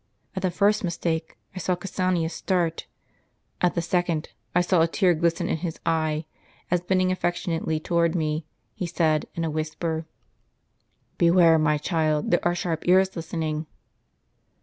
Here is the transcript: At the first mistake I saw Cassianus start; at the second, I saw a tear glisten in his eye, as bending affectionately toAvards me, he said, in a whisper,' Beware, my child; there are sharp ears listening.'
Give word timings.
At 0.35 0.41
the 0.41 0.49
first 0.49 0.83
mistake 0.83 1.37
I 1.55 1.59
saw 1.59 1.75
Cassianus 1.75 2.33
start; 2.33 2.87
at 3.61 3.75
the 3.75 3.83
second, 3.83 4.29
I 4.55 4.61
saw 4.61 4.81
a 4.81 4.87
tear 4.87 5.13
glisten 5.13 5.47
in 5.47 5.57
his 5.57 5.79
eye, 5.85 6.25
as 6.71 6.81
bending 6.81 7.11
affectionately 7.11 7.79
toAvards 7.79 8.15
me, 8.15 8.47
he 8.73 8.87
said, 8.87 9.27
in 9.35 9.43
a 9.45 9.51
whisper,' 9.51 10.07
Beware, 11.19 11.59
my 11.59 11.77
child; 11.77 12.31
there 12.31 12.43
are 12.43 12.55
sharp 12.55 12.87
ears 12.87 13.15
listening.' 13.15 13.67